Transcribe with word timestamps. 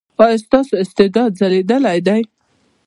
ایا 0.23 0.37
ستاسو 0.45 0.73
استعداد 0.83 1.29
ځلیدلی 1.39 1.99
دی؟ 2.07 2.21